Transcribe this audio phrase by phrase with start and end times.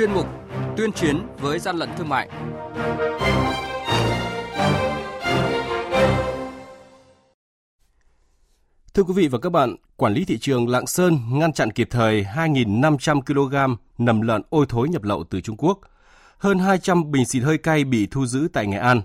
[0.00, 0.26] chuyên mục
[0.76, 2.28] Tuyên chiến với gian lận thương mại.
[8.94, 11.88] Thưa quý vị và các bạn, quản lý thị trường Lạng Sơn ngăn chặn kịp
[11.90, 15.78] thời 2.500 kg nầm lợn ôi thối nhập lậu từ Trung Quốc.
[16.38, 19.02] Hơn 200 bình xịt hơi cay bị thu giữ tại Nghệ An.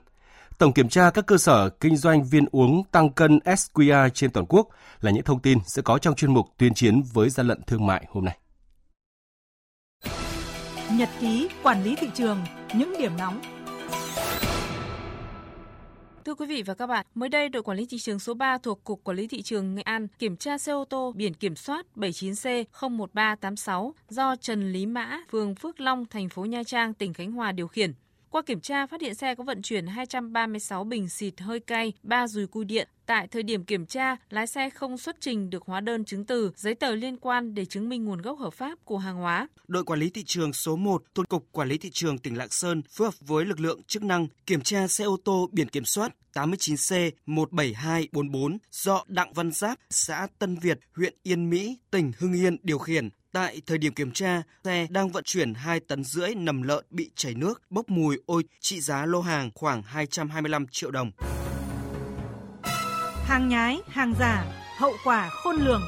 [0.57, 4.46] Tổng kiểm tra các cơ sở kinh doanh viên uống tăng cân SQR trên toàn
[4.50, 4.68] quốc
[5.02, 7.86] là những thông tin sẽ có trong chuyên mục tuyên chiến với gian lận thương
[7.86, 8.38] mại hôm nay.
[10.94, 12.38] Nhật ký quản lý thị trường,
[12.74, 13.42] những điểm nóng
[16.25, 18.58] Thưa quý vị và các bạn, mới đây đội quản lý thị trường số 3
[18.58, 21.56] thuộc Cục Quản lý thị trường Nghệ An kiểm tra xe ô tô biển kiểm
[21.56, 27.32] soát 79C01386 do Trần Lý Mã, phường Phước Long, thành phố Nha Trang, tỉnh Khánh
[27.32, 27.94] Hòa điều khiển.
[28.29, 32.28] Qua kiểm tra, phát hiện xe có vận chuyển 236 bình xịt hơi cay, 3
[32.28, 32.88] dùi cui điện.
[33.06, 36.52] Tại thời điểm kiểm tra, lái xe không xuất trình được hóa đơn chứng từ,
[36.56, 39.47] giấy tờ liên quan để chứng minh nguồn gốc hợp pháp của hàng hóa.
[39.67, 42.49] Đội quản lý thị trường số 1 thuộc Cục Quản lý thị trường tỉnh Lạng
[42.49, 45.86] Sơn phối hợp với lực lượng chức năng kiểm tra xe ô tô biển kiểm
[45.86, 52.33] soát 89C 17244 do Đặng Văn Giáp, xã Tân Việt, huyện Yên Mỹ, tỉnh Hưng
[52.33, 56.36] Yên điều khiển Tại thời điểm kiểm tra, xe đang vận chuyển 2 tấn rưỡi
[56.36, 60.92] nầm lợn bị chảy nước, bốc mùi ôi, trị giá lô hàng khoảng 225 triệu
[60.92, 61.11] đồng.
[63.25, 64.45] Hàng nhái, hàng giả,
[64.77, 65.81] hậu quả khôn lường.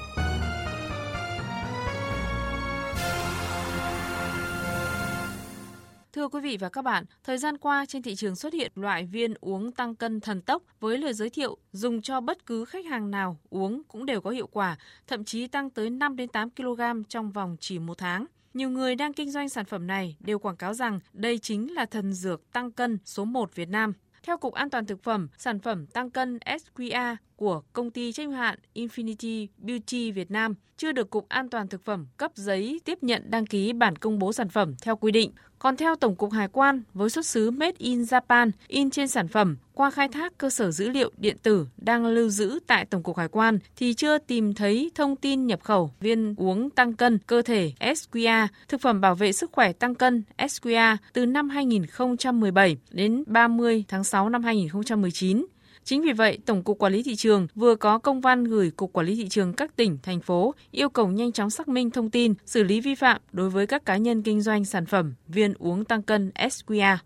[6.27, 9.05] Thưa quý vị và các bạn, thời gian qua trên thị trường xuất hiện loại
[9.05, 12.85] viên uống tăng cân thần tốc với lời giới thiệu dùng cho bất cứ khách
[12.85, 16.49] hàng nào uống cũng đều có hiệu quả, thậm chí tăng tới 5 đến 8
[16.49, 18.25] kg trong vòng chỉ một tháng.
[18.53, 21.85] Nhiều người đang kinh doanh sản phẩm này đều quảng cáo rằng đây chính là
[21.85, 23.93] thần dược tăng cân số 1 Việt Nam.
[24.23, 28.27] Theo Cục An toàn Thực phẩm, sản phẩm tăng cân SQA của công ty trách
[28.27, 32.81] nhiệm hạn Infinity Beauty Việt Nam chưa được Cục An toàn Thực phẩm cấp giấy
[32.85, 35.31] tiếp nhận đăng ký bản công bố sản phẩm theo quy định.
[35.59, 39.27] Còn theo Tổng cục Hải quan, với xuất xứ Made in Japan in trên sản
[39.27, 43.03] phẩm qua khai thác cơ sở dữ liệu điện tử đang lưu giữ tại Tổng
[43.03, 47.19] cục Hải quan thì chưa tìm thấy thông tin nhập khẩu viên uống tăng cân
[47.27, 52.77] cơ thể SQA, thực phẩm bảo vệ sức khỏe tăng cân SQA từ năm 2017
[52.91, 55.45] đến 30 tháng 6 năm 2019.
[55.87, 58.93] Chính vì vậy, Tổng cục Quản lý thị trường vừa có công văn gửi Cục
[58.93, 62.09] Quản lý thị trường các tỉnh, thành phố yêu cầu nhanh chóng xác minh thông
[62.09, 65.53] tin, xử lý vi phạm đối với các cá nhân kinh doanh sản phẩm viên
[65.59, 66.97] uống tăng cân SQA.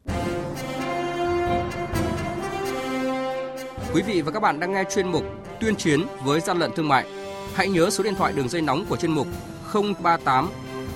[3.93, 5.23] Quý vị và các bạn đang nghe chuyên mục
[5.59, 7.05] Tuyên chiến với gian lận thương mại.
[7.53, 9.27] Hãy nhớ số điện thoại đường dây nóng của chuyên mục
[9.73, 10.49] 038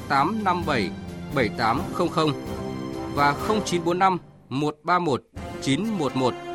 [0.10, 0.90] 857
[1.36, 2.28] 7800
[3.16, 4.18] và 0945
[4.50, 5.24] 131
[5.62, 6.55] 911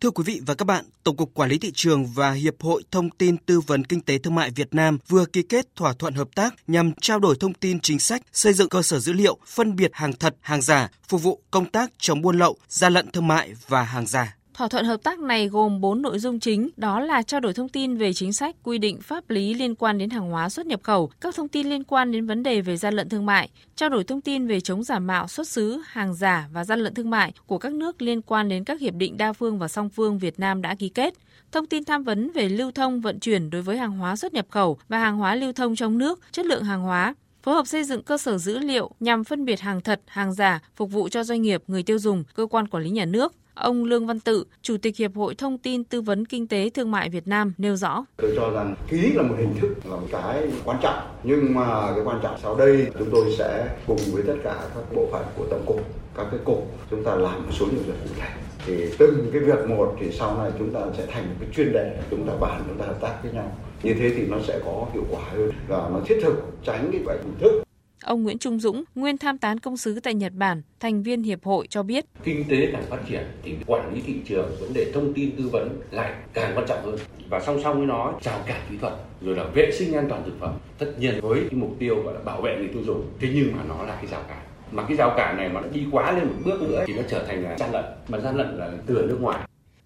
[0.00, 2.82] Thưa quý vị và các bạn, Tổng cục Quản lý thị trường và Hiệp hội
[2.90, 6.14] Thông tin Tư vấn Kinh tế Thương mại Việt Nam vừa ký kết thỏa thuận
[6.14, 9.38] hợp tác nhằm trao đổi thông tin chính sách, xây dựng cơ sở dữ liệu,
[9.46, 13.10] phân biệt hàng thật, hàng giả, phục vụ công tác chống buôn lậu, gian lận
[13.10, 14.36] thương mại và hàng giả.
[14.60, 17.68] Thỏa thuận hợp tác này gồm 4 nội dung chính, đó là trao đổi thông
[17.68, 20.80] tin về chính sách, quy định pháp lý liên quan đến hàng hóa xuất nhập
[20.82, 23.88] khẩu, các thông tin liên quan đến vấn đề về gian lận thương mại, trao
[23.88, 27.10] đổi thông tin về chống giả mạo xuất xứ, hàng giả và gian lận thương
[27.10, 30.18] mại của các nước liên quan đến các hiệp định đa phương và song phương
[30.18, 31.14] Việt Nam đã ký kết,
[31.52, 34.46] thông tin tham vấn về lưu thông vận chuyển đối với hàng hóa xuất nhập
[34.50, 37.84] khẩu và hàng hóa lưu thông trong nước, chất lượng hàng hóa, phối hợp xây
[37.84, 41.24] dựng cơ sở dữ liệu nhằm phân biệt hàng thật, hàng giả, phục vụ cho
[41.24, 44.44] doanh nghiệp, người tiêu dùng, cơ quan quản lý nhà nước, Ông Lương Văn Tự,
[44.62, 47.76] Chủ tịch Hiệp hội Thông tin Tư vấn Kinh tế Thương mại Việt Nam nêu
[47.76, 48.04] rõ.
[48.16, 50.98] Tôi cho rằng ký là một hình thức, là một cái quan trọng.
[51.22, 54.94] Nhưng mà cái quan trọng sau đây chúng tôi sẽ cùng với tất cả các
[54.94, 55.80] bộ phận của Tổng cục,
[56.16, 58.28] các cái cục chúng ta làm một số những việc cụ thể
[58.66, 61.72] thì từng cái việc một thì sau này chúng ta sẽ thành một cái chuyên
[61.72, 64.60] đề chúng ta bàn chúng ta hợp tác với nhau như thế thì nó sẽ
[64.64, 67.62] có hiệu quả hơn và nó thiết thực tránh cái vậy hình thức
[68.04, 71.44] Ông Nguyễn Trung Dũng, nguyên tham tán công sứ tại Nhật Bản, thành viên hiệp
[71.44, 72.04] hội cho biết.
[72.24, 75.48] Kinh tế càng phát triển thì quản lý thị trường, vấn đề thông tin tư
[75.52, 76.96] vấn lại càng quan trọng hơn.
[77.30, 80.22] Và song song với nó, rào cản kỹ thuật, rồi là vệ sinh an toàn
[80.24, 80.54] thực phẩm.
[80.78, 83.56] Tất nhiên với cái mục tiêu gọi là bảo vệ người tiêu dùng, thế nhưng
[83.56, 84.38] mà nó là cái rào cản.
[84.72, 87.02] Mà cái rào cản này mà nó đi quá lên một bước nữa thì nó
[87.08, 87.84] trở thành là gian lận.
[88.08, 89.38] Mà gian lận là từ nước ngoài.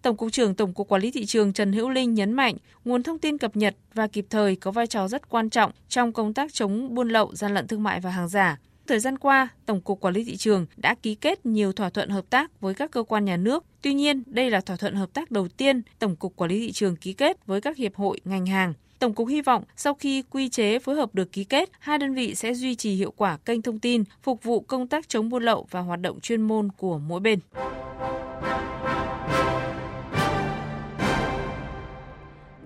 [0.05, 3.03] Tổng cục trưởng Tổng cục Quản lý thị trường Trần Hữu Linh nhấn mạnh, nguồn
[3.03, 6.35] thông tin cập nhật và kịp thời có vai trò rất quan trọng trong công
[6.35, 8.59] tác chống buôn lậu, gian lận thương mại và hàng giả.
[8.87, 12.09] Thời gian qua, Tổng cục Quản lý thị trường đã ký kết nhiều thỏa thuận
[12.09, 13.65] hợp tác với các cơ quan nhà nước.
[13.83, 16.73] Tuy nhiên, đây là thỏa thuận hợp tác đầu tiên Tổng cục Quản lý thị
[16.73, 18.75] trường ký kết với các hiệp hội ngành hàng.
[18.99, 22.15] Tổng cục hy vọng sau khi quy chế phối hợp được ký kết, hai đơn
[22.15, 25.43] vị sẽ duy trì hiệu quả kênh thông tin, phục vụ công tác chống buôn
[25.43, 27.39] lậu và hoạt động chuyên môn của mỗi bên.